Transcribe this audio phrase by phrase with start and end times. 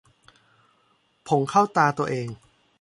[1.27, 2.27] ผงเข้าตาตัวเอง